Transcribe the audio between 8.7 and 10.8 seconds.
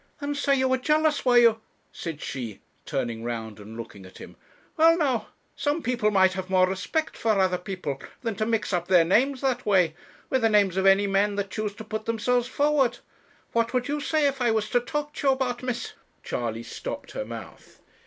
up their names that way, with the names